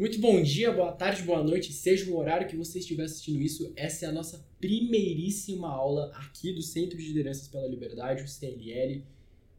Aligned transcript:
Muito 0.00 0.18
bom 0.18 0.40
dia, 0.40 0.72
boa 0.72 0.92
tarde, 0.92 1.22
boa 1.24 1.44
noite, 1.44 1.74
seja 1.74 2.10
o 2.10 2.16
horário 2.16 2.48
que 2.48 2.56
você 2.56 2.78
estiver 2.78 3.02
assistindo 3.02 3.38
isso. 3.38 3.70
Essa 3.76 4.06
é 4.06 4.08
a 4.08 4.12
nossa 4.12 4.42
primeiríssima 4.58 5.68
aula 5.68 6.10
aqui 6.14 6.54
do 6.54 6.62
Centro 6.62 6.96
de 6.96 7.08
Lideranças 7.08 7.48
pela 7.48 7.66
Liberdade, 7.66 8.22
o 8.22 8.26
CLL. 8.26 9.04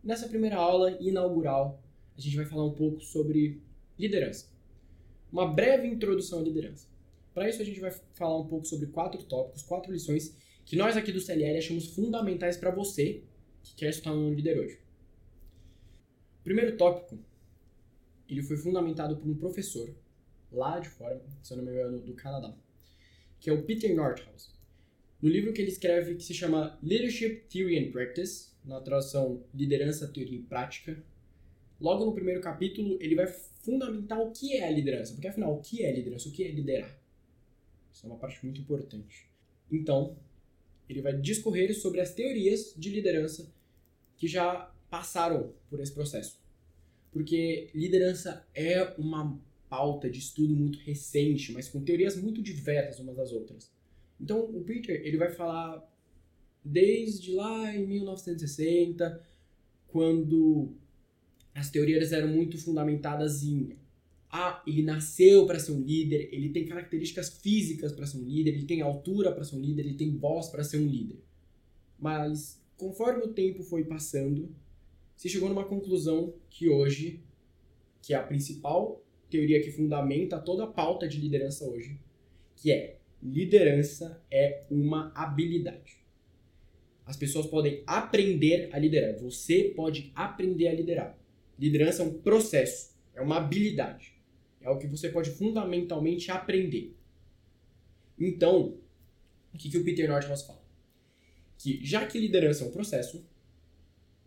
Nessa 0.04 0.28
primeira 0.28 0.56
aula 0.56 0.98
inaugural, 1.00 1.80
a 2.18 2.20
gente 2.20 2.36
vai 2.36 2.48
falar 2.48 2.66
um 2.66 2.74
pouco 2.74 3.02
sobre 3.02 3.62
liderança. 4.00 4.48
Uma 5.32 5.46
breve 5.46 5.86
introdução 5.86 6.40
à 6.40 6.42
liderança. 6.42 6.88
Para 7.36 7.48
isso, 7.48 7.62
a 7.62 7.66
gente 7.66 7.80
vai 7.80 7.92
falar 8.16 8.40
um 8.40 8.48
pouco 8.48 8.66
sobre 8.66 8.88
quatro 8.88 9.22
tópicos, 9.22 9.62
quatro 9.62 9.94
lições 9.94 10.36
que 10.66 10.76
nós 10.76 10.98
aqui 10.98 11.12
do 11.12 11.22
CLL 11.22 11.60
achamos 11.60 11.86
fundamentais 11.86 12.58
para 12.58 12.72
você 12.72 13.22
que 13.62 13.76
quer 13.76 13.94
se 13.94 14.02
tornar 14.02 14.18
um 14.18 14.34
líder 14.34 14.58
hoje. 14.58 14.80
O 16.40 16.44
primeiro 16.44 16.76
tópico, 16.78 17.20
ele 18.28 18.42
foi 18.42 18.58
fundamentado 18.58 19.16
por 19.18 19.30
um 19.30 19.36
professor 19.36 20.01
lá 20.52 20.80
de 20.80 20.90
fora, 20.90 21.22
se 21.42 21.54
eu 21.54 21.58
não 21.58 21.64
me 21.64 21.72
engano, 21.72 22.00
do 22.00 22.14
Canadá, 22.14 22.56
que 23.40 23.50
é 23.50 23.54
o 23.54 23.64
Peter 23.64 23.96
Nordhaus. 23.96 24.54
No 25.22 25.30
livro 25.30 25.54
que 25.54 25.62
ele 25.62 25.72
escreve, 25.72 26.16
que 26.16 26.24
se 26.24 26.34
chama 26.34 26.78
Leadership 26.82 27.46
Theory 27.50 27.78
and 27.78 27.92
Practice, 27.92 28.52
na 28.66 28.80
tradução 28.82 29.44
Liderança, 29.54 30.08
Teoria 30.08 30.40
e 30.40 30.44
Prática, 30.44 31.04
logo 31.80 32.06
no 32.06 32.14
primeiro 32.14 32.42
capítulo 32.42 32.98
ele 33.02 33.16
vai 33.16 33.28
fundamentar 33.28 34.20
o 34.20 34.32
que 34.32 34.58
é 34.58 34.68
a 34.68 34.72
liderança, 34.72 35.14
porque 35.14 35.28
afinal, 35.28 35.56
o 35.56 35.62
que 35.62 35.84
é 35.84 35.92
liderança? 35.92 36.30
O 36.30 36.32
que 36.32 36.44
é 36.44 36.52
liderar? 36.52 37.00
Isso 37.92 38.06
é 38.06 38.10
uma 38.10 38.18
parte 38.18 38.44
muito 38.44 38.60
importante. 38.60 39.30
Então, 39.72 40.18
ele 40.90 41.02
vai 41.02 41.14
discorrer 41.14 41.74
sobre 41.74 42.02
as 42.02 42.14
teorias 42.14 42.74
de 42.76 42.90
liderança 42.90 43.54
que 44.18 44.28
já 44.28 44.74
passaram 44.90 45.54
por 45.70 45.80
esse 45.80 45.94
processo. 45.94 46.40
Porque 47.12 47.70
liderança 47.74 48.46
é 48.54 48.94
uma 48.98 49.40
pauta 49.72 50.10
de 50.10 50.20
estudo 50.20 50.54
muito 50.54 50.80
recente, 50.80 51.54
mas 51.54 51.70
com 51.70 51.82
teorias 51.82 52.22
muito 52.22 52.42
diversas 52.42 53.00
umas 53.00 53.16
das 53.16 53.32
outras. 53.32 53.72
Então, 54.20 54.44
o 54.44 54.62
Peter, 54.66 55.02
ele 55.02 55.16
vai 55.16 55.32
falar 55.32 55.82
desde 56.64 57.32
lá 57.32 57.74
em 57.74 57.88
1960, 57.88 59.26
quando 59.88 60.76
as 61.56 61.72
teorias 61.72 62.12
eram 62.12 62.28
muito 62.28 62.58
fundamentadas 62.58 63.44
em 63.44 63.78
ah, 64.30 64.62
ele 64.66 64.82
nasceu 64.82 65.46
para 65.46 65.60
ser 65.60 65.72
um 65.72 65.82
líder, 65.82 66.30
ele 66.34 66.50
tem 66.50 66.66
características 66.66 67.30
físicas 67.40 67.92
para 67.92 68.06
ser 68.06 68.18
um 68.18 68.24
líder, 68.24 68.52
ele 68.52 68.66
tem 68.66 68.82
altura 68.82 69.32
para 69.32 69.44
ser 69.44 69.56
um 69.56 69.62
líder, 69.62 69.86
ele 69.86 69.96
tem 69.96 70.18
voz 70.18 70.48
para 70.48 70.64
ser 70.64 70.78
um 70.78 70.88
líder. 70.88 71.22
Mas 72.00 72.62
conforme 72.78 73.24
o 73.24 73.34
tempo 73.34 73.62
foi 73.62 73.84
passando, 73.84 74.54
se 75.18 75.28
chegou 75.30 75.50
numa 75.50 75.66
conclusão 75.66 76.34
que 76.50 76.70
hoje, 76.70 77.22
que 78.02 78.14
é 78.14 78.18
a 78.18 78.24
principal 78.24 79.04
teoria 79.32 79.62
que 79.62 79.72
fundamenta 79.72 80.38
toda 80.38 80.66
a 80.66 80.68
pauta 80.68 81.08
de 81.08 81.20
liderança 81.20 81.66
hoje, 81.66 82.00
que 82.56 82.72
é 82.72 82.98
liderança 83.24 84.24
é 84.30 84.64
uma 84.70 85.12
habilidade. 85.16 85.98
As 87.06 87.18
pessoas 87.18 87.48
podem 87.48 87.84
aprender 87.88 88.70
a 88.72 88.78
liderar. 88.78 89.18
Você 89.20 89.74
pode 89.76 90.12
aprender 90.16 90.68
a 90.68 90.74
liderar. 90.74 91.18
Liderança 91.58 92.04
é 92.04 92.06
um 92.06 92.14
processo, 92.14 92.96
é 93.14 93.22
uma 93.22 93.38
habilidade. 93.38 94.14
É 94.60 94.70
o 94.70 94.78
que 94.78 94.88
você 94.88 95.10
pode 95.10 95.32
fundamentalmente 95.32 96.30
aprender. 96.30 96.96
Então, 98.20 98.78
o 99.54 99.58
que, 99.58 99.70
que 99.70 99.78
o 99.78 99.84
Peter 99.84 100.08
Nordhaus 100.08 100.44
fala? 100.44 100.62
Que 101.58 101.84
já 101.84 102.06
que 102.06 102.20
liderança 102.20 102.64
é 102.64 102.68
um 102.68 102.72
processo, 102.72 103.28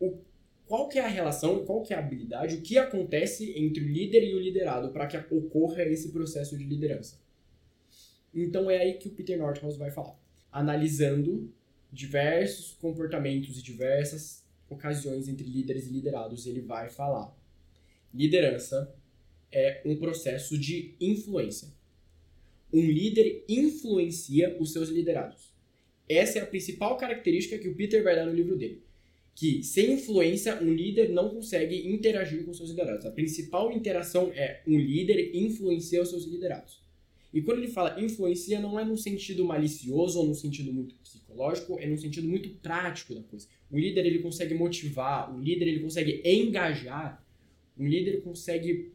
o, 0.01 0.19
qual 0.75 0.89
que 0.89 0.99
é 0.99 1.05
a 1.05 1.07
relação, 1.07 1.65
qual 1.65 1.85
que 1.85 1.95
é 1.95 1.97
a 1.97 2.01
habilidade, 2.01 2.57
o 2.57 2.61
que 2.61 2.77
acontece 2.77 3.57
entre 3.57 3.85
o 3.85 3.87
líder 3.87 4.25
e 4.25 4.35
o 4.35 4.41
liderado 4.41 4.91
para 4.91 5.07
que 5.07 5.17
ocorra 5.33 5.85
esse 5.85 6.11
processo 6.11 6.59
de 6.59 6.65
liderança? 6.65 7.21
Então 8.35 8.69
é 8.69 8.79
aí 8.79 8.95
que 8.95 9.07
o 9.07 9.13
Peter 9.13 9.39
Nordhaus 9.39 9.77
vai 9.77 9.93
falar. 9.93 10.19
Analisando 10.51 11.49
diversos 11.93 12.73
comportamentos 12.73 13.57
e 13.57 13.63
diversas 13.63 14.45
ocasiões 14.69 15.29
entre 15.29 15.47
líderes 15.47 15.87
e 15.87 15.93
liderados, 15.93 16.45
ele 16.45 16.61
vai 16.61 16.91
falar. 16.91 17.33
Liderança 18.13 18.93
é 19.53 19.81
um 19.85 19.95
processo 19.95 20.59
de 20.59 20.97
influência. 21.01 21.69
Um 22.73 22.85
líder 22.85 23.45
influencia 23.49 24.57
os 24.59 24.73
seus 24.73 24.89
liderados. 24.89 25.55
Essa 26.09 26.41
é 26.41 26.43
a 26.43 26.47
principal 26.47 26.97
característica 26.97 27.59
que 27.59 27.69
o 27.69 27.77
Peter 27.77 28.03
vai 28.03 28.17
dar 28.17 28.27
no 28.27 28.35
livro 28.35 28.57
dele. 28.57 28.84
Que 29.35 29.63
sem 29.65 29.95
influência, 29.95 30.63
um 30.63 30.73
líder 30.73 31.11
não 31.11 31.29
consegue 31.29 31.89
interagir 31.89 32.45
com 32.45 32.55
seus 32.55 32.71
liderados. 32.71 33.05
A 33.05 33.11
principal 33.11 33.73
interação 33.73 34.31
é 34.35 34.63
um 34.67 34.79
líder 34.79 35.35
influenciar 35.35 36.03
os 36.03 36.11
seus 36.11 36.25
liderados. 36.25 36.85
E 37.33 37.43
quando 37.43 37.59
ele 37.59 37.69
fala 37.69 38.01
influencia, 38.01 38.61
não 38.61 38.79
é 38.79 38.85
no 38.85 38.97
sentido 38.97 39.45
malicioso 39.45 40.21
ou 40.21 40.27
no 40.27 40.37
sentido 40.37 40.73
muito 40.73 40.95
psicológico, 40.95 41.77
é 41.81 41.87
no 41.87 41.99
sentido 41.99 42.29
muito 42.29 42.49
prático 42.61 43.13
da 43.13 43.23
coisa. 43.23 43.49
O 43.69 43.77
líder 43.77 44.07
ele 44.07 44.21
consegue 44.21 44.55
motivar, 44.55 45.35
o 45.35 45.41
líder 45.41 45.67
ele 45.67 45.81
consegue 45.81 46.23
engajar, 46.25 47.27
um 47.77 47.89
líder 47.89 48.23
consegue 48.23 48.93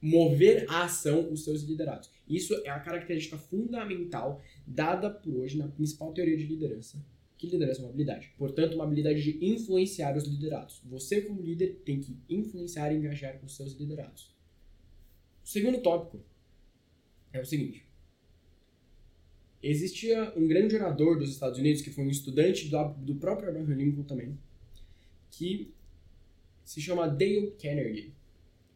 mover 0.00 0.66
à 0.68 0.84
ação 0.84 1.32
os 1.32 1.42
seus 1.42 1.62
liderados. 1.62 2.10
Isso 2.28 2.54
é 2.66 2.68
a 2.70 2.80
característica 2.80 3.38
fundamental 3.38 4.42
dada 4.66 5.08
por 5.08 5.36
hoje 5.36 5.56
na 5.56 5.68
principal 5.68 6.12
teoria 6.12 6.36
de 6.36 6.44
liderança, 6.44 7.02
que 7.40 7.46
liderança 7.46 7.80
é 7.80 7.84
uma 7.84 7.88
habilidade. 7.88 8.30
Portanto, 8.36 8.74
uma 8.74 8.84
habilidade 8.84 9.22
de 9.22 9.42
influenciar 9.42 10.14
os 10.14 10.24
liderados. 10.24 10.82
Você, 10.84 11.22
como 11.22 11.40
líder, 11.40 11.80
tem 11.86 11.98
que 11.98 12.14
influenciar 12.28 12.92
e 12.92 12.98
engajar 12.98 13.42
os 13.42 13.56
seus 13.56 13.72
liderados. 13.72 14.36
O 15.42 15.48
segundo 15.48 15.80
tópico 15.80 16.22
é 17.32 17.40
o 17.40 17.46
seguinte. 17.46 17.86
Existia 19.62 20.34
um 20.36 20.46
grande 20.46 20.76
orador 20.76 21.18
dos 21.18 21.30
Estados 21.30 21.58
Unidos, 21.58 21.80
que 21.80 21.90
foi 21.90 22.04
um 22.04 22.10
estudante 22.10 22.68
do, 22.68 22.88
do 22.98 23.14
próprio 23.14 23.48
Abraham 23.48 23.74
Lincoln 23.74 24.02
também, 24.02 24.38
que 25.30 25.72
se 26.62 26.78
chama 26.78 27.08
Dale 27.08 27.54
Carnegie. 27.58 28.12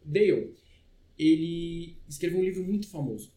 Dale 0.02 0.54
ele 1.18 1.98
escreveu 2.08 2.38
um 2.38 2.44
livro 2.44 2.64
muito 2.64 2.88
famoso. 2.88 3.30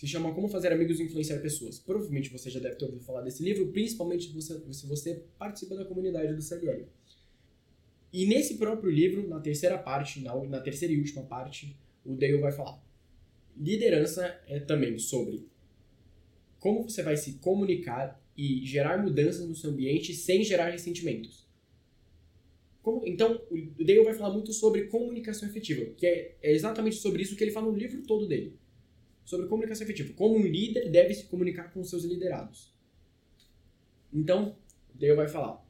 Se 0.00 0.06
chama 0.06 0.32
Como 0.32 0.48
Fazer 0.48 0.72
Amigos 0.72 0.98
e 0.98 1.02
Influenciar 1.02 1.40
Pessoas. 1.40 1.78
Provavelmente 1.78 2.30
você 2.30 2.48
já 2.48 2.58
deve 2.58 2.76
ter 2.76 2.86
ouvido 2.86 3.04
falar 3.04 3.20
desse 3.20 3.42
livro, 3.42 3.66
principalmente 3.70 4.28
se 4.28 4.32
você, 4.32 4.72
se 4.72 4.86
você 4.86 5.24
participa 5.38 5.76
da 5.76 5.84
comunidade 5.84 6.32
do 6.32 6.40
CLL. 6.40 6.86
E 8.10 8.24
nesse 8.24 8.56
próprio 8.56 8.90
livro, 8.90 9.28
na 9.28 9.38
terceira 9.40 9.76
parte, 9.76 10.22
na, 10.22 10.34
na 10.44 10.58
terceira 10.58 10.94
e 10.94 10.96
última 10.96 11.24
parte, 11.24 11.76
o 12.02 12.14
Dale 12.14 12.38
vai 12.38 12.50
falar. 12.50 12.82
Liderança 13.54 14.40
é 14.46 14.58
também 14.58 14.98
sobre 14.98 15.46
como 16.58 16.82
você 16.84 17.02
vai 17.02 17.18
se 17.18 17.34
comunicar 17.34 18.18
e 18.34 18.64
gerar 18.64 19.02
mudanças 19.02 19.46
no 19.46 19.54
seu 19.54 19.68
ambiente 19.68 20.14
sem 20.14 20.42
gerar 20.42 20.70
ressentimentos. 20.70 21.46
Como, 22.80 23.06
então, 23.06 23.42
o 23.50 23.84
Dale 23.84 24.02
vai 24.02 24.14
falar 24.14 24.32
muito 24.32 24.50
sobre 24.54 24.86
comunicação 24.86 25.46
efetiva, 25.46 25.84
que 25.94 26.06
é, 26.06 26.38
é, 26.40 26.52
exatamente 26.54 26.96
sobre 26.96 27.22
isso 27.22 27.36
que 27.36 27.44
ele 27.44 27.50
fala 27.50 27.70
no 27.70 27.76
livro 27.76 28.00
todo 28.04 28.26
dele. 28.26 28.58
Sobre 29.30 29.46
comunicação 29.46 29.84
efetiva. 29.84 30.12
Como 30.14 30.36
um 30.36 30.44
líder 30.44 30.90
deve 30.90 31.14
se 31.14 31.26
comunicar 31.26 31.72
com 31.72 31.84
seus 31.84 32.02
liderados. 32.02 32.74
Então, 34.12 34.56
o 34.92 34.98
Dale 34.98 35.14
vai 35.14 35.28
falar. 35.28 35.64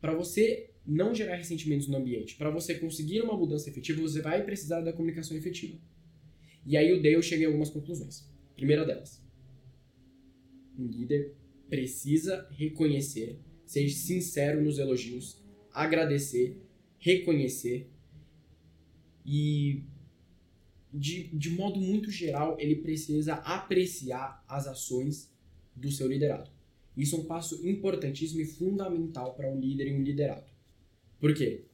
Para 0.00 0.14
você 0.14 0.70
não 0.86 1.12
gerar 1.12 1.34
ressentimentos 1.34 1.88
no 1.88 1.96
ambiente, 1.96 2.36
para 2.36 2.50
você 2.50 2.76
conseguir 2.76 3.20
uma 3.22 3.36
mudança 3.36 3.68
efetiva, 3.68 4.00
você 4.00 4.20
vai 4.20 4.44
precisar 4.44 4.80
da 4.80 4.92
comunicação 4.92 5.36
efetiva. 5.36 5.76
E 6.64 6.76
aí 6.76 6.92
o 6.92 7.02
Dale 7.02 7.20
chega 7.20 7.42
em 7.42 7.46
algumas 7.46 7.70
conclusões. 7.70 8.30
Primeira 8.54 8.86
delas. 8.86 9.20
Um 10.78 10.86
líder 10.86 11.34
precisa 11.68 12.46
reconhecer, 12.52 13.40
ser 13.66 13.88
sincero 13.88 14.62
nos 14.62 14.78
elogios 14.78 15.42
agradecer, 15.72 16.62
reconhecer 17.00 17.90
e 19.26 19.82
de, 20.94 21.24
de 21.36 21.50
modo 21.50 21.80
muito 21.80 22.08
geral 22.08 22.56
ele 22.60 22.76
precisa 22.76 23.34
apreciar 23.34 24.44
as 24.46 24.68
ações 24.68 25.28
do 25.74 25.90
seu 25.90 26.06
liderado. 26.06 26.48
Isso 26.96 27.16
é 27.16 27.18
um 27.18 27.24
passo 27.24 27.66
importantíssimo 27.68 28.40
e 28.40 28.44
fundamental 28.44 29.34
para 29.34 29.50
um 29.50 29.58
líder 29.58 29.88
e 29.88 29.92
um 29.92 30.02
liderado. 30.02 30.46
Por 31.18 31.34
quê? 31.34 31.64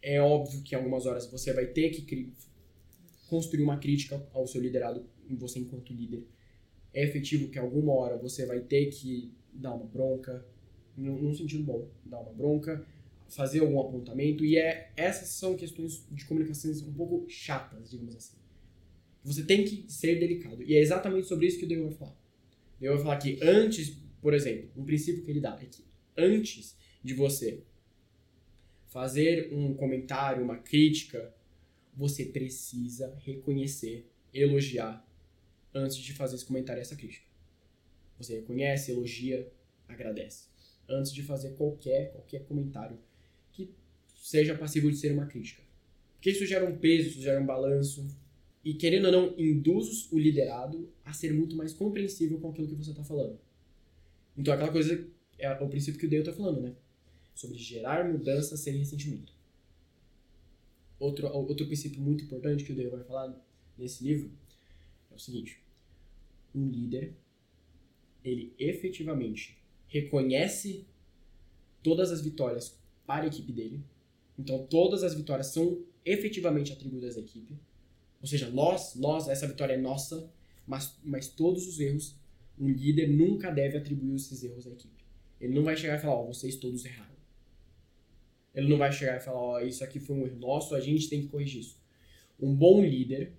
É 0.00 0.18
óbvio 0.20 0.62
que 0.62 0.74
algumas 0.74 1.04
horas 1.04 1.26
você 1.26 1.52
vai 1.52 1.66
ter 1.66 1.90
que 1.90 2.32
construir 3.28 3.62
uma 3.62 3.76
crítica 3.76 4.26
ao 4.32 4.46
seu 4.46 4.62
liderado, 4.62 5.04
você 5.30 5.58
enquanto 5.58 5.92
líder. 5.92 6.26
É 6.94 7.04
efetivo 7.04 7.50
que 7.50 7.58
alguma 7.58 7.92
hora 7.92 8.16
você 8.16 8.46
vai 8.46 8.60
ter 8.60 8.86
que 8.86 9.30
dar 9.52 9.74
uma 9.74 9.84
bronca, 9.84 10.46
num 10.96 11.34
sentido 11.34 11.64
bom, 11.64 11.88
dar 12.04 12.20
uma 12.20 12.32
bronca, 12.32 12.86
fazer 13.28 13.60
algum 13.60 13.80
apontamento, 13.80 14.44
e 14.44 14.56
é, 14.56 14.90
essas 14.96 15.28
são 15.28 15.56
questões 15.56 16.06
de 16.10 16.24
comunicações 16.24 16.80
um 16.82 16.92
pouco 16.92 17.28
chatas, 17.28 17.90
digamos 17.90 18.14
assim. 18.16 18.43
Você 19.24 19.42
tem 19.42 19.64
que 19.64 19.90
ser 19.90 20.20
delicado. 20.20 20.62
E 20.62 20.74
é 20.74 20.80
exatamente 20.80 21.26
sobre 21.26 21.46
isso 21.46 21.58
que 21.58 21.64
o 21.64 21.68
Dale 21.68 21.82
vai 21.82 21.92
falar. 21.92 22.16
Dale 22.80 22.94
vai 22.94 23.02
falar 23.02 23.16
que 23.18 23.38
antes, 23.42 23.96
por 24.20 24.34
exemplo, 24.34 24.70
um 24.76 24.84
princípio 24.84 25.24
que 25.24 25.30
ele 25.30 25.40
dá 25.40 25.58
é 25.60 25.64
que 25.64 25.84
antes 26.16 26.76
de 27.02 27.14
você 27.14 27.62
fazer 28.86 29.52
um 29.52 29.74
comentário, 29.74 30.44
uma 30.44 30.58
crítica, 30.58 31.34
você 31.96 32.24
precisa 32.26 33.16
reconhecer 33.24 34.08
elogiar 34.32 35.04
antes 35.72 35.96
de 35.96 36.12
fazer 36.12 36.36
esse 36.36 36.44
comentário 36.44 36.80
essa 36.80 36.96
crítica. 36.96 37.26
Você 38.18 38.36
reconhece, 38.36 38.92
elogia, 38.92 39.50
agradece. 39.88 40.48
Antes 40.88 41.12
de 41.12 41.22
fazer 41.22 41.54
qualquer, 41.54 42.12
qualquer 42.12 42.44
comentário 42.44 42.98
que 43.52 43.74
seja 44.16 44.56
passível 44.56 44.90
de 44.90 44.96
ser 44.96 45.12
uma 45.12 45.26
crítica. 45.26 45.62
Porque 46.14 46.30
isso 46.30 46.46
gera 46.46 46.64
um 46.64 46.78
peso, 46.78 47.08
isso 47.08 47.20
gera 47.20 47.40
um 47.40 47.46
balanço. 47.46 48.06
E 48.64 48.72
querendo 48.74 49.06
ou 49.06 49.12
não, 49.12 49.38
induz 49.38 50.10
o 50.10 50.18
liderado 50.18 50.90
a 51.04 51.12
ser 51.12 51.34
muito 51.34 51.54
mais 51.54 51.74
compreensível 51.74 52.40
com 52.40 52.50
aquilo 52.50 52.68
que 52.68 52.74
você 52.74 52.90
está 52.90 53.04
falando. 53.04 53.38
Então 54.36 54.54
aquela 54.54 54.72
coisa 54.72 55.06
é 55.38 55.50
o 55.62 55.68
princípio 55.68 56.00
que 56.00 56.06
o 56.06 56.10
Dale 56.10 56.22
está 56.22 56.32
falando, 56.32 56.60
né? 56.62 56.74
Sobre 57.34 57.58
gerar 57.58 58.10
mudança 58.10 58.56
sem 58.56 58.76
ressentimento. 58.78 59.34
Outro, 60.98 61.26
outro 61.26 61.66
princípio 61.66 62.00
muito 62.00 62.24
importante 62.24 62.64
que 62.64 62.72
o 62.72 62.76
Dale 62.76 62.88
vai 62.88 63.04
falar 63.04 63.38
nesse 63.76 64.02
livro 64.02 64.30
é 65.10 65.14
o 65.14 65.18
seguinte: 65.18 65.60
um 66.54 66.66
líder 66.66 67.14
ele 68.24 68.54
efetivamente 68.58 69.58
reconhece 69.88 70.86
todas 71.82 72.10
as 72.10 72.22
vitórias 72.22 72.78
para 73.06 73.24
a 73.24 73.26
equipe 73.26 73.52
dele. 73.52 73.84
Então 74.38 74.66
todas 74.66 75.02
as 75.02 75.14
vitórias 75.14 75.48
são 75.48 75.84
efetivamente 76.04 76.72
atribuídas 76.72 77.18
à 77.18 77.20
equipe. 77.20 77.54
Ou 78.24 78.26
seja, 78.26 78.48
nós, 78.48 78.94
nós, 78.94 79.28
essa 79.28 79.46
vitória 79.46 79.74
é 79.74 79.76
nossa, 79.76 80.32
mas, 80.66 80.98
mas 81.04 81.28
todos 81.28 81.68
os 81.68 81.78
erros, 81.78 82.16
um 82.58 82.70
líder 82.70 83.06
nunca 83.06 83.50
deve 83.50 83.76
atribuir 83.76 84.14
esses 84.14 84.42
erros 84.42 84.66
à 84.66 84.70
equipe. 84.70 85.04
Ele 85.38 85.52
não 85.52 85.62
vai 85.62 85.76
chegar 85.76 85.98
e 85.98 86.00
falar, 86.00 86.14
ó, 86.14 86.22
oh, 86.22 86.32
vocês 86.32 86.56
todos 86.56 86.86
erraram. 86.86 87.14
Ele 88.54 88.66
não 88.66 88.78
vai 88.78 88.90
chegar 88.90 89.18
e 89.18 89.20
falar, 89.20 89.38
ó, 89.38 89.56
oh, 89.56 89.60
isso 89.60 89.84
aqui 89.84 90.00
foi 90.00 90.16
um 90.16 90.24
erro 90.24 90.38
nosso, 90.38 90.74
a 90.74 90.80
gente 90.80 91.10
tem 91.10 91.20
que 91.20 91.28
corrigir 91.28 91.60
isso. 91.60 91.78
Um 92.40 92.54
bom 92.54 92.82
líder 92.82 93.34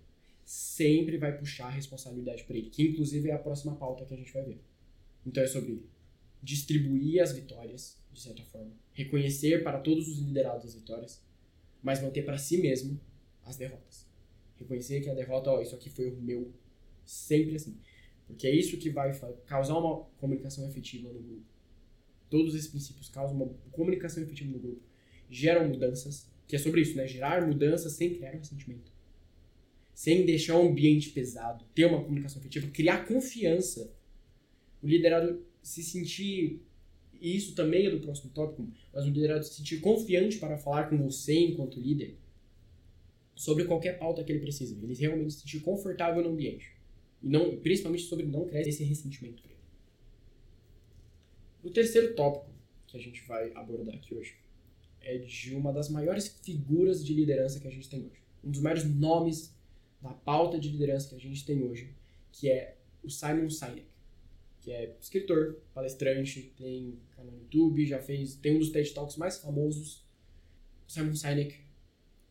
sempre 0.45 1.17
vai 1.17 1.35
puxar 1.35 1.65
a 1.65 1.71
responsabilidade 1.71 2.43
para 2.43 2.55
ele, 2.55 2.69
que 2.69 2.83
inclusive 2.83 3.27
é 3.31 3.33
a 3.33 3.39
próxima 3.39 3.75
pauta 3.75 4.05
que 4.05 4.13
a 4.13 4.17
gente 4.17 4.31
vai 4.31 4.43
ver. 4.43 4.61
Então 5.25 5.41
é 5.41 5.47
sobre 5.47 5.83
distribuir 6.43 7.23
as 7.23 7.31
vitórias, 7.31 7.97
de 8.13 8.21
certa 8.21 8.43
forma, 8.43 8.71
reconhecer 8.93 9.63
para 9.63 9.79
todos 9.79 10.07
os 10.07 10.19
liderados 10.19 10.63
as 10.63 10.75
vitórias, 10.75 11.23
mas 11.81 12.03
manter 12.03 12.23
para 12.23 12.37
si 12.37 12.59
mesmo 12.59 13.01
as 13.43 13.57
derrotas. 13.57 14.04
Reconhecer 14.59 15.01
que 15.01 15.09
a 15.09 15.13
derrota, 15.13 15.51
ó, 15.51 15.61
isso 15.61 15.75
aqui 15.75 15.89
foi 15.89 16.09
o 16.09 16.21
meu, 16.21 16.51
sempre 17.05 17.55
assim. 17.55 17.77
Porque 18.27 18.47
é 18.47 18.55
isso 18.55 18.77
que 18.77 18.89
vai 18.89 19.11
causar 19.45 19.77
uma 19.77 20.03
comunicação 20.17 20.67
efetiva 20.67 21.11
no 21.11 21.19
grupo. 21.19 21.45
Todos 22.29 22.55
esses 22.55 22.67
princípios 22.67 23.09
causam 23.09 23.35
uma 23.35 23.47
comunicação 23.71 24.23
efetiva 24.23 24.51
no 24.51 24.59
grupo, 24.59 24.81
geram 25.29 25.67
mudanças, 25.67 26.27
que 26.47 26.55
é 26.55 26.59
sobre 26.59 26.81
isso, 26.81 26.95
né? 26.95 27.07
Gerar 27.07 27.45
mudanças 27.45 27.93
sem 27.93 28.15
criar 28.15 28.31
ressentimento. 28.31 28.91
Sem 29.93 30.25
deixar 30.25 30.57
o 30.57 30.67
ambiente 30.67 31.09
pesado, 31.11 31.63
ter 31.73 31.85
uma 31.85 32.03
comunicação 32.03 32.41
efetiva, 32.41 32.67
criar 32.67 33.05
confiança 33.05 33.93
o 34.81 34.87
liderado 34.87 35.43
se 35.63 35.81
sentir, 35.81 36.61
e 37.19 37.35
isso 37.35 37.55
também 37.55 37.87
é 37.87 37.89
do 37.89 37.99
próximo 37.99 38.29
tópico, 38.31 38.67
mas 38.93 39.03
o 39.03 39.09
liderado 39.09 39.43
se 39.43 39.55
sentir 39.55 39.79
confiante 39.79 40.37
para 40.37 40.57
falar 40.57 40.89
com 40.89 40.97
você 40.97 41.33
enquanto 41.33 41.79
líder 41.79 42.17
sobre 43.35 43.65
qualquer 43.65 43.99
pauta 43.99 44.23
que 44.23 44.31
ele 44.31 44.39
precisa. 44.39 44.75
Ele 44.81 44.93
realmente 44.93 45.33
se 45.33 45.41
sentir 45.41 45.59
confortável 45.59 46.23
no 46.23 46.29
ambiente. 46.29 46.71
E 47.21 47.29
não, 47.29 47.57
principalmente 47.57 48.03
sobre 48.03 48.25
não 48.25 48.45
criar 48.45 48.61
esse 48.61 48.83
ressentimento 48.83 49.41
para 49.41 49.51
ele. 49.51 49.61
O 51.63 51.69
terceiro 51.69 52.15
tópico 52.15 52.49
que 52.87 52.97
a 52.97 52.99
gente 52.99 53.23
vai 53.27 53.51
abordar 53.53 53.95
aqui 53.95 54.13
hoje 54.15 54.35
é 55.01 55.17
de 55.17 55.55
uma 55.55 55.73
das 55.73 55.89
maiores 55.89 56.27
figuras 56.43 57.05
de 57.05 57.13
liderança 57.13 57.59
que 57.59 57.67
a 57.67 57.71
gente 57.71 57.89
tem 57.89 58.01
hoje. 58.05 58.23
Um 58.43 58.51
dos 58.51 58.61
maiores 58.61 58.85
nomes 58.85 59.55
da 60.01 60.13
pauta 60.13 60.59
de 60.59 60.69
liderança 60.69 61.09
que 61.09 61.15
a 61.15 61.19
gente 61.19 61.45
tem 61.45 61.63
hoje, 61.63 61.93
que 62.31 62.49
é 62.49 62.77
o 63.03 63.09
Simon 63.09 63.49
Sinek 63.49 63.95
que 64.65 64.71
é 64.71 64.97
escritor, 64.99 65.61
palestrante, 65.75 66.51
tem 66.57 66.97
canal 67.15 67.31
no 67.31 67.37
YouTube, 67.37 67.85
já 67.85 67.99
fez, 68.01 68.33
tem 68.33 68.55
um 68.55 68.59
dos 68.59 68.71
TED 68.71 68.95
Talks 68.95 69.15
mais 69.15 69.37
famosos, 69.37 70.03
Simon 70.87 71.13
Sinek, 71.13 71.59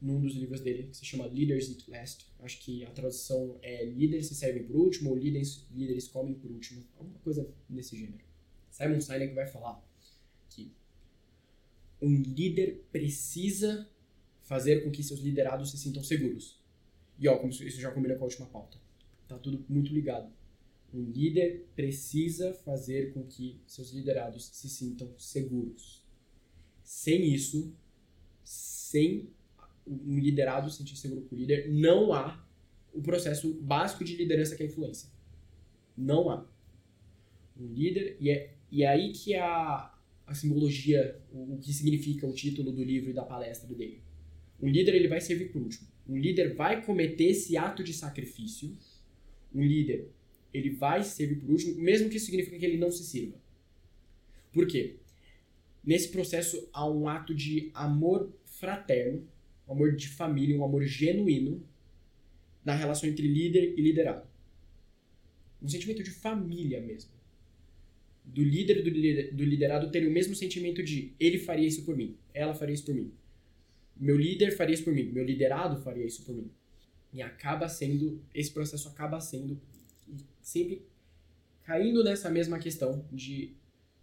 num 0.04 0.20
dos 0.20 0.34
livros 0.34 0.60
dele, 0.60 0.88
que 0.88 0.96
se 0.98 1.04
chama 1.04 1.26
Leaders 1.26 1.70
Eat 1.70 1.90
Last. 1.90 2.26
Acho 2.40 2.60
que 2.60 2.84
a 2.84 2.90
tradução 2.90 3.58
é 3.62 3.86
Líderes 3.86 4.26
se 4.26 4.34
servem 4.34 4.62
por 4.62 4.76
último 4.76 5.10
ou 5.10 5.16
Líderes, 5.16 5.66
líderes 5.74 6.06
comem 6.06 6.34
por 6.34 6.50
último, 6.50 6.84
alguma 6.98 7.18
coisa 7.20 7.48
nesse 7.70 7.96
gênero. 7.96 8.22
Simon 8.70 9.00
Sinek 9.00 9.34
vai 9.34 9.46
falar 9.46 9.82
que 10.50 10.70
um 12.02 12.20
líder 12.20 12.84
precisa 12.92 13.88
fazer 14.42 14.84
com 14.84 14.90
que 14.90 15.02
seus 15.02 15.20
liderados 15.20 15.70
se 15.70 15.78
sintam 15.78 16.04
seguros. 16.04 16.60
E 17.18 17.26
ó, 17.26 17.38
como 17.38 17.50
isso 17.50 17.80
já 17.80 17.90
combina 17.90 18.14
com 18.14 18.24
a 18.24 18.26
última 18.26 18.46
pauta. 18.46 18.76
Tá 19.26 19.38
tudo 19.38 19.64
muito 19.68 19.92
ligado. 19.94 20.30
Um 20.92 21.02
líder 21.10 21.66
precisa 21.74 22.52
fazer 22.52 23.14
com 23.14 23.24
que 23.24 23.58
seus 23.66 23.90
liderados 23.90 24.50
se 24.52 24.68
sintam 24.68 25.08
seguros. 25.18 26.04
Sem 26.82 27.32
isso, 27.32 27.72
sem 28.44 29.30
um 29.86 30.18
liderado 30.18 30.70
se 30.70 30.78
sentir 30.78 30.96
seguro 30.96 31.22
com 31.22 31.34
o 31.34 31.38
líder, 31.38 31.70
não 31.70 32.12
há 32.12 32.44
o 32.92 33.02
processo 33.02 33.52
básico 33.60 34.04
de 34.04 34.16
liderança 34.16 34.56
que 34.56 34.62
é 34.62 34.66
influência. 34.66 35.08
Não 35.96 36.30
há. 36.30 36.46
Um 37.58 37.66
líder, 37.72 38.16
e 38.20 38.30
é, 38.30 38.54
e 38.70 38.82
é 38.82 38.88
aí 38.88 39.12
que 39.12 39.34
a, 39.34 39.94
a 40.26 40.34
simbologia, 40.34 41.20
o, 41.32 41.54
o 41.54 41.58
que 41.58 41.72
significa 41.72 42.26
o 42.26 42.32
título 42.32 42.72
do 42.72 42.82
livro 42.82 43.10
e 43.10 43.12
da 43.12 43.24
palestra 43.24 43.72
dele. 43.74 44.02
Um 44.60 44.68
líder 44.68 44.94
ele 44.94 45.08
vai 45.08 45.20
servir 45.20 45.50
por 45.50 45.62
último. 45.62 45.86
Um 46.08 46.16
líder 46.16 46.54
vai 46.54 46.84
cometer 46.84 47.24
esse 47.24 47.56
ato 47.56 47.82
de 47.82 47.92
sacrifício. 47.92 48.76
Um 49.54 49.62
líder 49.62 50.08
ele 50.52 50.70
vai 50.70 51.02
servir 51.02 51.40
por 51.40 51.50
último, 51.50 51.74
mesmo 51.80 52.08
que 52.08 52.16
isso 52.16 52.26
signifique 52.26 52.58
que 52.58 52.64
ele 52.64 52.78
não 52.78 52.90
se 52.90 53.04
sirva. 53.04 53.36
Por 54.52 54.66
quê? 54.68 54.96
Nesse 55.82 56.08
processo 56.08 56.68
há 56.72 56.88
um 56.88 57.08
ato 57.08 57.34
de 57.34 57.70
amor 57.74 58.32
fraterno, 58.44 59.28
um 59.68 59.72
amor 59.72 59.94
de 59.94 60.08
família, 60.08 60.56
um 60.58 60.64
amor 60.64 60.84
genuíno 60.84 61.62
na 62.64 62.74
relação 62.74 63.08
entre 63.08 63.26
líder 63.26 63.74
e 63.76 63.82
liderado. 63.82 64.26
Um 65.62 65.68
sentimento 65.68 66.02
de 66.02 66.10
família 66.10 66.80
mesmo. 66.80 67.10
Do 68.24 68.42
líder 68.42 68.78
e 68.86 69.32
do 69.32 69.44
liderado 69.44 69.90
terem 69.90 70.08
o 70.08 70.12
mesmo 70.12 70.34
sentimento 70.34 70.82
de 70.82 71.14
ele 71.20 71.38
faria 71.38 71.66
isso 71.66 71.84
por 71.84 71.94
mim, 71.94 72.16
ela 72.32 72.54
faria 72.54 72.74
isso 72.74 72.84
por 72.84 72.94
mim. 72.94 73.12
Meu 73.96 74.16
líder 74.16 74.56
faria 74.56 74.74
isso 74.74 74.84
por 74.84 74.94
mim, 74.94 75.04
meu 75.04 75.24
liderado 75.24 75.80
faria 75.82 76.04
isso 76.04 76.24
por 76.24 76.34
mim. 76.34 76.50
E 77.12 77.22
acaba 77.22 77.68
sendo, 77.68 78.20
esse 78.34 78.50
processo 78.50 78.88
acaba 78.88 79.20
sendo 79.20 79.60
sempre 80.42 80.82
caindo 81.62 82.02
nessa 82.02 82.30
mesma 82.30 82.58
questão 82.58 83.06
de 83.12 83.54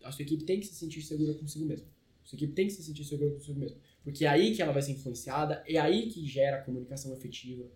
a 0.03 0.11
sua 0.11 0.23
equipe 0.23 0.43
tem 0.43 0.59
que 0.59 0.65
se 0.65 0.75
sentir 0.75 1.01
segura 1.01 1.33
consigo 1.33 1.65
mesma. 1.65 1.87
A 2.23 2.27
sua 2.27 2.35
equipe 2.35 2.53
tem 2.53 2.67
que 2.67 2.73
se 2.73 2.83
sentir 2.83 3.03
segura 3.03 3.31
consigo 3.31 3.59
mesma. 3.59 3.77
Porque 4.03 4.25
é 4.25 4.27
aí 4.27 4.55
que 4.55 4.61
ela 4.61 4.71
vai 4.71 4.81
ser 4.81 4.93
influenciada, 4.93 5.63
é 5.67 5.77
aí 5.77 6.09
que 6.09 6.25
gera 6.25 6.57
a 6.57 6.61
comunicação 6.61 7.13
efetiva. 7.13 7.69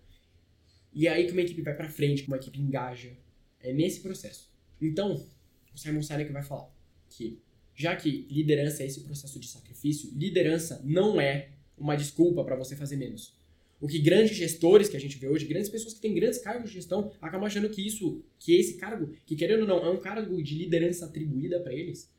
E 0.93 1.07
é 1.07 1.11
aí 1.11 1.25
que 1.25 1.31
uma 1.31 1.41
equipe 1.41 1.61
vai 1.61 1.75
para 1.75 1.89
frente, 1.89 2.23
que 2.23 2.27
uma 2.27 2.37
equipe 2.37 2.59
engaja. 2.59 3.11
É 3.59 3.73
nesse 3.73 3.99
processo. 4.01 4.51
Então, 4.81 5.27
o 5.73 5.77
Simon 5.77 6.01
Sinek 6.01 6.31
vai 6.31 6.43
falar 6.43 6.71
que, 7.09 7.41
já 7.75 7.95
que 7.95 8.27
liderança 8.29 8.83
é 8.83 8.85
esse 8.85 9.01
processo 9.01 9.39
de 9.39 9.47
sacrifício, 9.47 10.11
liderança 10.15 10.81
não 10.83 11.19
é 11.19 11.49
uma 11.77 11.95
desculpa 11.95 12.43
para 12.43 12.55
você 12.55 12.75
fazer 12.75 12.95
menos. 12.95 13.35
O 13.79 13.87
que 13.87 13.99
grandes 13.99 14.37
gestores 14.37 14.87
que 14.87 14.95
a 14.95 14.99
gente 14.99 15.17
vê 15.17 15.27
hoje, 15.27 15.45
grandes 15.45 15.69
pessoas 15.69 15.93
que 15.93 15.99
têm 15.99 16.15
grandes 16.15 16.39
cargos 16.39 16.69
de 16.69 16.75
gestão, 16.75 17.11
acabam 17.21 17.45
achando 17.45 17.69
que 17.69 17.85
isso, 17.85 18.23
que 18.39 18.55
esse 18.55 18.77
cargo, 18.77 19.13
que 19.25 19.35
querendo 19.35 19.61
ou 19.61 19.67
não, 19.67 19.85
é 19.85 19.89
um 19.89 19.99
cargo 19.99 20.41
de 20.41 20.55
liderança 20.55 21.05
atribuída 21.05 21.59
para 21.59 21.73
eles, 21.73 22.09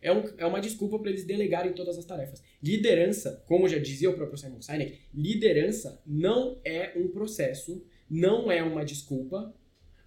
é, 0.00 0.12
um, 0.12 0.22
é 0.38 0.46
uma 0.46 0.60
desculpa 0.60 0.98
para 0.98 1.10
eles 1.10 1.24
delegarem 1.24 1.72
todas 1.72 1.98
as 1.98 2.04
tarefas. 2.04 2.42
Liderança, 2.62 3.42
como 3.46 3.68
já 3.68 3.78
dizia 3.78 4.10
o 4.10 4.14
próprio 4.14 4.38
Simon 4.38 4.62
Sinek, 4.62 5.00
liderança 5.12 6.00
não 6.06 6.60
é 6.64 6.92
um 6.96 7.08
processo, 7.08 7.84
não 8.08 8.50
é 8.50 8.62
uma 8.62 8.84
desculpa 8.84 9.54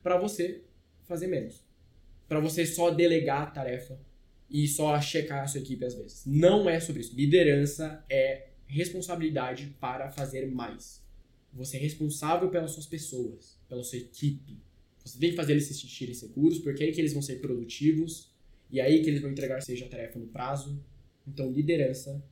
para 0.01 0.17
você 0.17 0.63
fazer 1.03 1.27
menos. 1.27 1.63
Para 2.27 2.39
você 2.39 2.65
só 2.65 2.91
delegar 2.91 3.41
a 3.41 3.47
tarefa 3.47 3.99
e 4.49 4.67
só 4.67 4.99
checar 5.01 5.43
a 5.43 5.47
sua 5.47 5.59
equipe 5.59 5.83
às 5.83 5.95
vezes. 5.95 6.23
Não 6.25 6.69
é 6.69 6.79
sobre 6.79 7.01
isso. 7.01 7.15
Liderança 7.15 8.03
é 8.09 8.49
responsabilidade 8.67 9.75
para 9.79 10.11
fazer 10.11 10.45
mais. 10.45 11.03
Você 11.53 11.77
é 11.77 11.79
responsável 11.79 12.49
pelas 12.49 12.71
suas 12.71 12.85
pessoas, 12.85 13.59
pela 13.67 13.83
sua 13.83 13.97
equipe. 13.97 14.59
Você 15.03 15.17
tem 15.17 15.31
que 15.31 15.35
fazer 15.35 15.53
eles 15.53 15.65
se 15.65 15.73
sentirem 15.73 16.13
seguros, 16.13 16.59
porque 16.59 16.83
é 16.83 16.91
que 16.91 17.01
eles 17.01 17.13
vão 17.13 17.21
ser 17.21 17.37
produtivos 17.37 18.31
e 18.69 18.79
aí 18.79 19.01
que 19.01 19.09
eles 19.09 19.21
vão 19.21 19.31
entregar 19.31 19.61
seja 19.61 19.85
a 19.85 19.89
tarefa 19.89 20.19
no 20.19 20.27
prazo. 20.27 20.83
Então, 21.27 21.51
liderança 21.51 22.23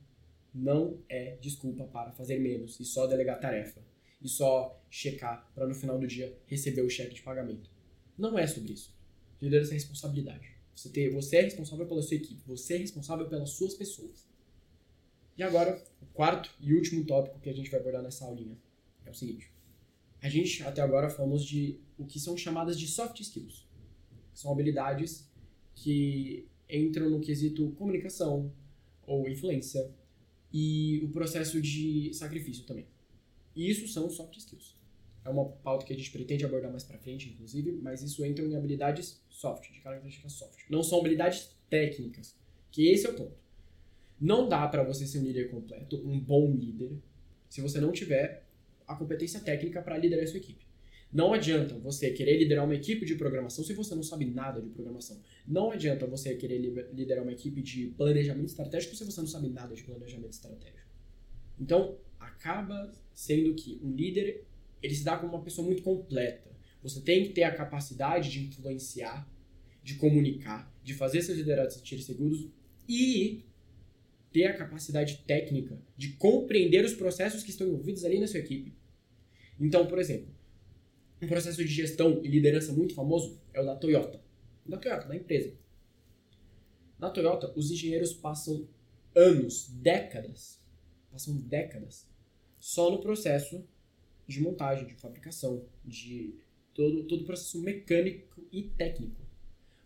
não 0.54 1.02
é 1.08 1.36
desculpa 1.36 1.84
para 1.84 2.12
fazer 2.12 2.38
menos 2.38 2.78
e 2.80 2.84
só 2.84 3.06
delegar 3.06 3.40
tarefa 3.40 3.80
e 4.20 4.28
só 4.28 4.80
checar 4.90 5.50
para 5.54 5.66
no 5.66 5.74
final 5.74 5.98
do 5.98 6.06
dia 6.06 6.36
receber 6.46 6.82
o 6.82 6.90
cheque 6.90 7.14
de 7.14 7.22
pagamento. 7.22 7.70
Não 8.16 8.38
é 8.38 8.46
sobre 8.46 8.72
isso. 8.72 8.96
Liderança 9.40 9.72
é 9.72 9.74
responsabilidade. 9.74 10.56
Você, 10.74 10.88
ter, 10.90 11.10
você 11.10 11.36
é 11.36 11.42
responsável 11.42 11.86
pela 11.86 12.02
sua 12.02 12.16
equipe, 12.16 12.40
você 12.46 12.74
é 12.74 12.78
responsável 12.78 13.28
pelas 13.28 13.50
suas 13.50 13.74
pessoas. 13.74 14.28
E 15.36 15.42
agora, 15.42 15.80
o 16.02 16.06
quarto 16.06 16.52
e 16.60 16.74
último 16.74 17.04
tópico 17.04 17.38
que 17.40 17.48
a 17.48 17.52
gente 17.52 17.70
vai 17.70 17.78
abordar 17.78 18.02
nessa 18.02 18.24
aulinha 18.24 18.56
é 19.04 19.10
o 19.10 19.14
seguinte. 19.14 19.52
a 20.20 20.28
gente 20.28 20.62
até 20.64 20.80
agora 20.80 21.08
falamos 21.08 21.44
de 21.44 21.80
o 21.96 22.04
que 22.04 22.18
são 22.18 22.36
chamadas 22.36 22.78
de 22.78 22.88
soft 22.88 23.20
skills. 23.20 23.68
São 24.34 24.52
habilidades 24.52 25.27
que 25.82 26.46
entram 26.68 27.08
no 27.08 27.20
quesito 27.20 27.70
comunicação 27.72 28.52
ou 29.06 29.28
influência 29.28 29.90
e 30.52 31.00
o 31.04 31.08
processo 31.08 31.60
de 31.60 32.12
sacrifício 32.12 32.64
também. 32.64 32.86
E 33.54 33.70
isso 33.70 33.86
são 33.88 34.10
soft 34.10 34.36
skills. 34.36 34.76
É 35.24 35.30
uma 35.30 35.44
pauta 35.44 35.84
que 35.84 35.92
a 35.92 35.96
gente 35.96 36.10
pretende 36.10 36.44
abordar 36.44 36.70
mais 36.70 36.84
pra 36.84 36.98
frente, 36.98 37.28
inclusive, 37.28 37.72
mas 37.82 38.02
isso 38.02 38.24
entra 38.24 38.44
em 38.44 38.56
habilidades 38.56 39.22
soft, 39.28 39.72
de 39.72 39.80
características 39.80 40.32
soft. 40.32 40.64
Não 40.68 40.82
são 40.82 41.00
habilidades 41.00 41.50
técnicas, 41.68 42.34
que 42.70 42.88
esse 42.88 43.06
é 43.06 43.10
o 43.10 43.14
ponto. 43.14 43.36
Não 44.20 44.48
dá 44.48 44.66
para 44.66 44.82
você 44.82 45.06
ser 45.06 45.20
um 45.20 45.24
líder 45.24 45.50
completo, 45.50 45.96
um 45.96 46.18
bom 46.18 46.52
líder, 46.54 46.98
se 47.48 47.60
você 47.60 47.80
não 47.80 47.92
tiver 47.92 48.44
a 48.86 48.96
competência 48.96 49.40
técnica 49.40 49.82
para 49.82 49.98
liderar 49.98 50.24
a 50.24 50.26
sua 50.26 50.38
equipe. 50.38 50.67
Não 51.10 51.32
adianta 51.32 51.78
você 51.78 52.10
querer 52.10 52.38
liderar 52.38 52.64
uma 52.64 52.74
equipe 52.74 53.06
de 53.06 53.14
programação 53.14 53.64
se 53.64 53.72
você 53.72 53.94
não 53.94 54.02
sabe 54.02 54.26
nada 54.26 54.60
de 54.60 54.68
programação. 54.68 55.18
Não 55.46 55.70
adianta 55.70 56.06
você 56.06 56.34
querer 56.34 56.58
liderar 56.92 57.22
uma 57.22 57.32
equipe 57.32 57.62
de 57.62 57.86
planejamento 57.96 58.48
estratégico 58.48 58.94
se 58.94 59.04
você 59.04 59.20
não 59.20 59.26
sabe 59.26 59.48
nada 59.48 59.74
de 59.74 59.82
planejamento 59.82 60.32
estratégico. 60.32 60.86
Então, 61.58 61.98
acaba 62.20 62.92
sendo 63.14 63.54
que 63.54 63.80
um 63.82 63.94
líder 63.94 64.44
ele 64.82 64.94
se 64.94 65.02
dá 65.02 65.16
como 65.16 65.34
uma 65.34 65.42
pessoa 65.42 65.66
muito 65.66 65.82
completa. 65.82 66.50
Você 66.82 67.00
tem 67.00 67.24
que 67.24 67.30
ter 67.30 67.42
a 67.42 67.54
capacidade 67.54 68.30
de 68.30 68.44
influenciar, 68.44 69.28
de 69.82 69.94
comunicar, 69.94 70.72
de 70.84 70.94
fazer 70.94 71.22
seus 71.22 71.38
liderados 71.38 71.74
se 71.74 71.80
sentirem 71.80 72.04
seguros 72.04 72.46
e 72.88 73.44
ter 74.32 74.44
a 74.44 74.56
capacidade 74.56 75.24
técnica 75.26 75.80
de 75.96 76.12
compreender 76.12 76.84
os 76.84 76.92
processos 76.92 77.42
que 77.42 77.50
estão 77.50 77.66
envolvidos 77.66 78.04
ali 78.04 78.20
na 78.20 78.26
sua 78.26 78.40
equipe. 78.40 78.72
Então, 79.58 79.86
por 79.86 79.98
exemplo, 79.98 80.28
um 81.20 81.26
processo 81.26 81.58
de 81.58 81.66
gestão 81.66 82.20
e 82.24 82.28
liderança 82.28 82.72
muito 82.72 82.94
famoso 82.94 83.40
é 83.52 83.60
o 83.60 83.64
da 83.64 83.76
Toyota. 83.76 84.20
Da 84.66 84.76
Toyota, 84.76 85.08
da 85.08 85.16
empresa. 85.16 85.52
Na 86.98 87.10
Toyota, 87.10 87.52
os 87.56 87.70
engenheiros 87.70 88.12
passam 88.12 88.68
anos, 89.14 89.68
décadas, 89.70 90.60
passam 91.10 91.36
décadas 91.36 92.08
só 92.58 92.90
no 92.90 93.00
processo 93.00 93.64
de 94.26 94.40
montagem, 94.40 94.86
de 94.86 94.94
fabricação, 94.94 95.64
de 95.84 96.34
todo, 96.74 97.04
todo 97.04 97.22
o 97.22 97.24
processo 97.24 97.60
mecânico 97.60 98.46
e 98.52 98.62
técnico. 98.62 99.26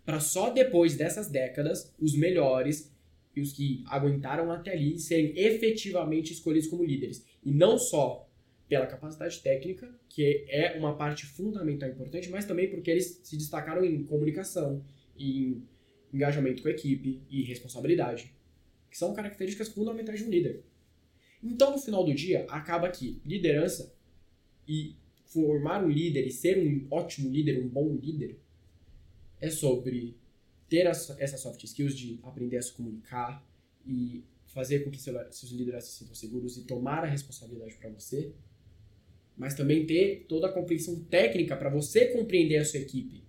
Para 0.05 0.21
só 0.21 0.51
depois 0.51 0.97
dessas 0.97 1.29
décadas, 1.29 1.95
os 1.99 2.17
melhores 2.17 2.93
e 3.35 3.41
os 3.41 3.53
que 3.53 3.83
aguentaram 3.87 4.51
até 4.51 4.73
ali 4.73 4.99
serem 4.99 5.33
efetivamente 5.39 6.33
escolhidos 6.33 6.69
como 6.69 6.85
líderes. 6.85 7.25
E 7.43 7.51
não 7.53 7.79
só 7.79 8.29
pela 8.73 8.87
capacidade 8.87 9.39
técnica, 9.43 9.95
que 10.09 10.47
é 10.49 10.79
uma 10.79 10.97
parte 10.97 11.27
fundamental 11.27 11.91
importante, 11.91 12.31
mas 12.31 12.47
também 12.47 12.71
porque 12.71 12.91
eles 12.91 13.21
se 13.23 13.37
destacaram 13.37 13.85
em 13.85 14.03
comunicação, 14.03 14.83
em 15.15 15.63
engajamento 16.11 16.63
com 16.63 16.69
a 16.69 16.71
equipe 16.71 17.21
e 17.29 17.43
responsabilidade, 17.43 18.35
que 18.91 18.97
são 18.97 19.13
características 19.13 19.69
fundamentais 19.69 20.21
de 20.21 20.25
um 20.25 20.31
líder. 20.31 20.65
Então, 21.43 21.71
no 21.71 21.77
final 21.77 22.03
do 22.03 22.15
dia, 22.15 22.47
acaba 22.49 22.89
que 22.89 23.21
liderança 23.27 23.95
e 24.67 24.97
formar 25.27 25.85
um 25.85 25.91
líder 25.91 26.27
e 26.27 26.31
ser 26.31 26.57
um 26.57 26.87
ótimo 26.91 27.29
líder, 27.29 27.63
um 27.63 27.69
bom 27.69 27.95
líder, 27.95 28.39
é 29.39 29.51
sobre 29.51 30.17
ter 30.67 30.87
essas 30.87 31.41
soft 31.41 31.63
skills 31.63 31.95
de 31.95 32.19
aprender 32.23 32.57
a 32.57 32.63
se 32.63 32.73
comunicar 32.73 33.47
e 33.87 34.25
fazer 34.47 34.83
com 34.83 34.91
que 34.91 34.99
seus 34.99 35.51
líderes 35.51 35.85
se 35.85 35.99
sintam 35.99 36.15
seguros 36.15 36.57
e 36.57 36.65
tomar 36.65 37.05
a 37.05 37.07
responsabilidade 37.07 37.75
para 37.75 37.91
você, 37.91 38.33
mas 39.37 39.55
também 39.55 39.87
ter 39.87 40.27
toda 40.29 40.47
a 40.47 40.53
compreensão 40.53 41.03
técnica 41.05 41.57
para 41.57 41.71
você 41.71 42.07
compreender 42.07 42.59
a 42.59 42.65
sua 42.65 42.81
equipe, 42.81 43.25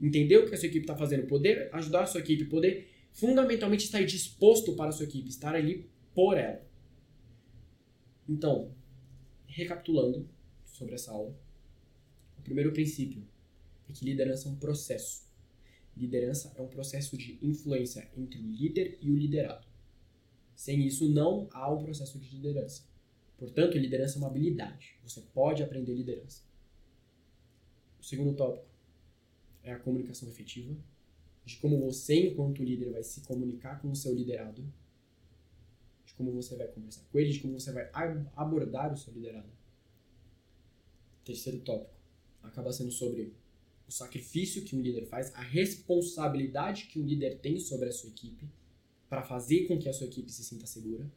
entender 0.00 0.36
o 0.36 0.48
que 0.48 0.54
a 0.54 0.58
sua 0.58 0.68
equipe 0.68 0.84
está 0.84 0.96
fazendo, 0.96 1.26
poder 1.26 1.68
ajudar 1.72 2.02
a 2.02 2.06
sua 2.06 2.20
equipe, 2.20 2.44
poder 2.44 2.88
fundamentalmente 3.12 3.84
estar 3.84 4.02
disposto 4.04 4.74
para 4.74 4.90
a 4.90 4.92
sua 4.92 5.04
equipe, 5.04 5.28
estar 5.28 5.54
ali 5.54 5.88
por 6.14 6.36
ela. 6.36 6.66
Então, 8.28 8.72
recapitulando, 9.46 10.28
sobre 10.78 10.94
essa 10.94 11.10
aula. 11.10 11.36
O 12.38 12.42
primeiro 12.42 12.72
princípio 12.72 13.26
é 13.88 13.92
que 13.92 14.04
liderança 14.04 14.48
é 14.48 14.52
um 14.52 14.56
processo. 14.56 15.26
Liderança 15.96 16.52
é 16.56 16.62
um 16.62 16.68
processo 16.68 17.16
de 17.18 17.38
influência 17.42 18.08
entre 18.16 18.38
o 18.38 18.46
líder 18.46 18.96
e 19.02 19.10
o 19.10 19.16
liderado. 19.16 19.66
Sem 20.54 20.86
isso, 20.86 21.08
não 21.08 21.48
há 21.52 21.72
um 21.72 21.82
processo 21.82 22.18
de 22.18 22.36
liderança. 22.36 22.84
Portanto, 23.38 23.78
liderança 23.78 24.16
é 24.16 24.18
uma 24.18 24.28
habilidade. 24.28 24.98
Você 25.02 25.22
pode 25.32 25.62
aprender 25.62 25.94
liderança. 25.94 26.42
O 27.98 28.04
segundo 28.04 28.34
tópico 28.34 28.66
é 29.62 29.72
a 29.72 29.78
comunicação 29.78 30.28
efetiva, 30.28 30.76
de 31.44 31.56
como 31.56 31.78
você, 31.78 32.28
enquanto 32.28 32.62
líder, 32.62 32.90
vai 32.90 33.02
se 33.02 33.22
comunicar 33.22 33.80
com 33.80 33.90
o 33.90 33.96
seu 33.96 34.14
liderado, 34.14 34.62
de 36.04 36.12
como 36.14 36.32
você 36.32 36.56
vai 36.56 36.68
conversar 36.68 37.04
com 37.10 37.18
ele, 37.18 37.32
de 37.32 37.40
como 37.40 37.58
você 37.58 37.72
vai 37.72 37.88
abordar 38.36 38.92
o 38.92 38.96
seu 38.96 39.12
liderado 39.14 39.48
terceiro 41.28 41.60
tópico 41.60 41.94
acaba 42.42 42.72
sendo 42.72 42.90
sobre 42.90 43.34
o 43.86 43.92
sacrifício 43.92 44.64
que 44.64 44.74
um 44.74 44.80
líder 44.80 45.06
faz, 45.06 45.34
a 45.34 45.42
responsabilidade 45.42 46.86
que 46.86 46.98
um 46.98 47.04
líder 47.04 47.38
tem 47.38 47.58
sobre 47.58 47.88
a 47.88 47.92
sua 47.92 48.08
equipe 48.08 48.48
para 49.08 49.22
fazer 49.22 49.66
com 49.66 49.78
que 49.78 49.88
a 49.88 49.92
sua 49.92 50.06
equipe 50.06 50.30
se 50.30 50.44
sinta 50.44 50.66
segura. 50.66 51.10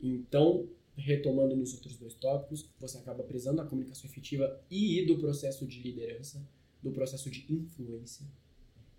Então, 0.00 0.68
retomando 0.96 1.54
nos 1.54 1.74
outros 1.74 1.96
dois 1.96 2.14
tópicos, 2.14 2.68
você 2.80 2.98
acaba 2.98 3.22
prezando 3.22 3.60
a 3.60 3.66
comunicação 3.66 4.08
efetiva 4.08 4.60
e 4.70 5.04
do 5.04 5.18
processo 5.18 5.66
de 5.66 5.80
liderança, 5.80 6.46
do 6.82 6.90
processo 6.90 7.30
de 7.30 7.44
influência. 7.52 8.26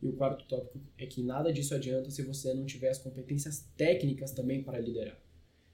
E 0.01 0.07
o 0.07 0.13
quarto 0.13 0.45
tópico 0.45 0.79
é 0.97 1.07
que 1.07 1.23
nada 1.23 1.51
disso 1.51 1.73
adianta 1.73 2.11
se 2.11 2.21
você 2.21 2.53
não 2.53 2.65
tiver 2.65 2.89
as 2.89 2.99
competências 2.99 3.67
técnicas 3.75 4.31
também 4.31 4.63
para 4.63 4.79
liderar. 4.79 5.19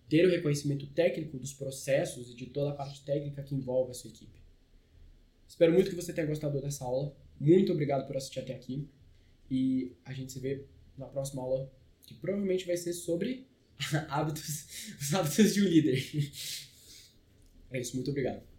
Ter 0.08 0.26
o 0.26 0.30
reconhecimento 0.30 0.88
técnico 0.88 1.38
dos 1.38 1.54
processos 1.54 2.32
e 2.32 2.36
de 2.36 2.46
toda 2.46 2.72
a 2.72 2.76
parte 2.76 3.04
técnica 3.04 3.44
que 3.44 3.56
envolve 3.56 3.92
a 3.92 3.94
sua 3.94 4.10
equipe. 4.10 4.42
Espero 5.48 5.74
muito 5.74 5.90
que 5.90 5.96
você 5.96 6.14
tenha 6.14 6.28
gostado 6.28 6.62
dessa 6.62 6.86
aula. 6.86 7.16
Muito 7.40 7.74
obrigado 7.74 8.08
por 8.08 8.16
assistir 8.16 8.40
até 8.40 8.54
aqui. 8.54 8.88
E 9.52 9.92
a 10.06 10.14
gente 10.14 10.32
se 10.32 10.40
vê 10.40 10.66
na 10.98 11.06
próxima 11.06 11.42
aula, 11.42 11.70
que 12.04 12.14
provavelmente 12.14 12.66
vai 12.66 12.78
ser 12.78 12.94
sobre 12.94 13.46
hábitos, 14.10 14.66
os 15.00 15.14
hábitos 15.14 15.54
de 15.54 15.62
um 15.62 15.66
líder. 15.66 16.32
É 17.72 17.80
isso, 17.80 17.96
muito 17.96 18.12
obrigado. 18.12 18.53